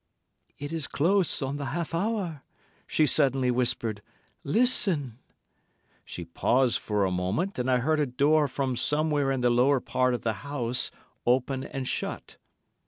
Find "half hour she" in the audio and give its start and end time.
1.65-3.05